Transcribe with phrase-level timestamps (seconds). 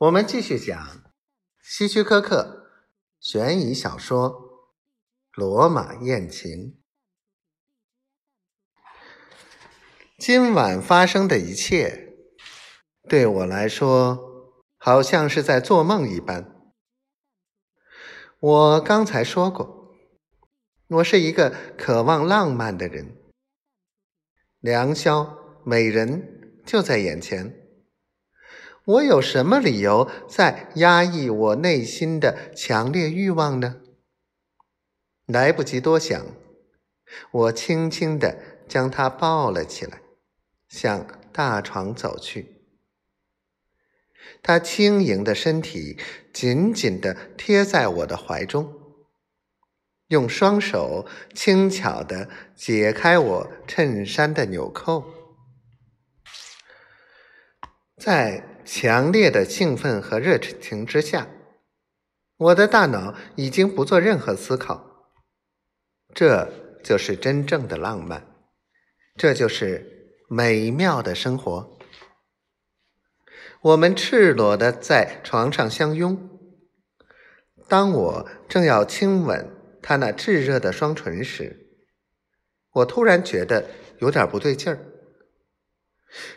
[0.00, 1.12] 我们继续讲
[1.60, 2.70] 希区柯克
[3.20, 4.30] 悬疑小说
[5.38, 6.50] 《罗马艳情》。
[10.16, 12.14] 今晚发生的一切，
[13.10, 16.50] 对我来说，好像是在做梦一般。
[18.38, 19.94] 我刚才说过，
[20.88, 23.18] 我是一个渴望浪漫的人。
[24.60, 27.59] 良宵，美人就在眼前。
[28.90, 33.76] 我有什么理由在压抑我内心的强烈欲望呢？
[35.26, 36.26] 来不及多想，
[37.30, 38.36] 我轻轻地
[38.68, 40.00] 将她抱了起来，
[40.68, 42.64] 向大床走去。
[44.42, 45.96] 她轻盈的身体
[46.32, 48.74] 紧紧地贴在我的怀中，
[50.08, 55.04] 用双手轻巧地解开我衬衫的纽扣，
[57.96, 58.49] 在。
[58.64, 61.28] 强烈的兴奋和热情之下，
[62.36, 65.08] 我的大脑已经不做任何思考。
[66.14, 68.26] 这就是真正的浪漫，
[69.16, 71.78] 这就是美妙的生活。
[73.60, 76.28] 我们赤裸的在床上相拥。
[77.68, 79.48] 当我正要亲吻
[79.80, 81.68] 他那炙热的双唇时，
[82.72, 84.78] 我突然觉得有点不对劲儿。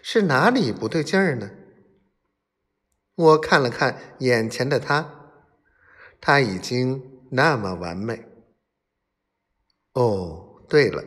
[0.04, 1.50] 是哪里不对劲儿呢？
[3.16, 5.32] 我看了看眼前的他，
[6.20, 8.26] 他已经那么完美。
[9.94, 11.04] 哦，对了，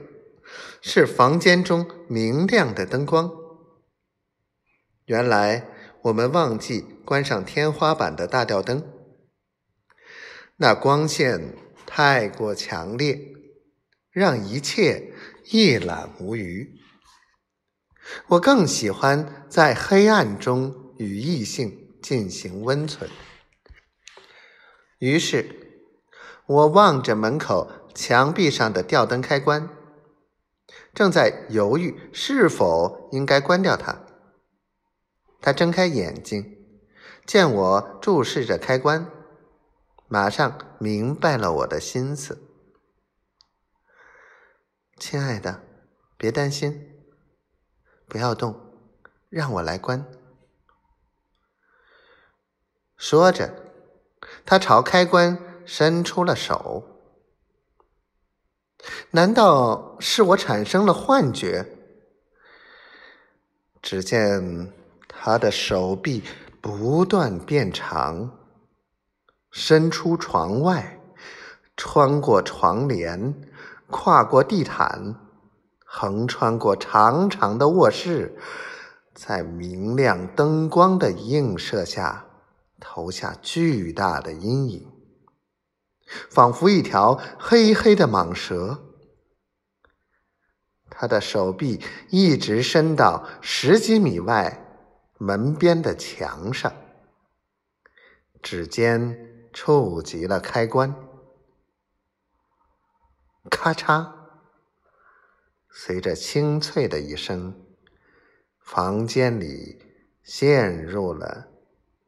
[0.81, 3.33] 是房间中明亮的灯光。
[5.07, 5.67] 原来
[6.03, 8.85] 我们忘记关上天花板的大吊灯，
[10.57, 13.21] 那光线太过强烈，
[14.13, 15.13] 让一切
[15.47, 16.79] 一览无余。
[18.29, 21.86] 我更喜欢在黑暗中与异性。
[22.07, 23.11] 进行温存。
[25.01, 25.83] 于是，
[26.47, 29.69] 我望着门口墙壁上的吊灯开关，
[30.95, 34.07] 正在犹豫是否应该关掉它。
[35.41, 36.57] 他睁开眼睛，
[37.27, 39.11] 见我注视着开关，
[40.07, 42.41] 马上明白了我的心思。
[44.97, 45.61] 亲爱的，
[46.17, 46.89] 别担心，
[48.07, 48.55] 不要动，
[49.29, 50.07] 让我来关。
[53.09, 53.55] 说着，
[54.45, 56.83] 他朝开关伸出了手。
[59.13, 61.65] 难道是我产生了幻觉？
[63.81, 64.73] 只见
[65.07, 66.25] 他的手臂
[66.61, 68.37] 不断变长，
[69.53, 70.99] 伸出床外，
[71.77, 73.41] 穿过床帘，
[73.89, 75.15] 跨过地毯，
[75.85, 78.37] 横穿过长长的卧室，
[79.15, 82.26] 在明亮灯光的映射下。
[82.81, 84.93] 投下巨大的阴影，
[86.31, 88.83] 仿佛一条黑黑的蟒蛇。
[90.89, 94.89] 他的手臂一直伸到十几米外
[95.19, 96.73] 门边的墙上，
[98.43, 100.95] 指尖触及了开关，
[103.51, 104.13] 咔嚓！
[105.69, 107.55] 随着清脆的一声，
[108.61, 109.83] 房间里
[110.23, 111.56] 陷入了。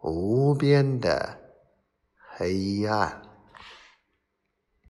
[0.08, 1.36] 无边的
[2.36, 3.27] 黑暗。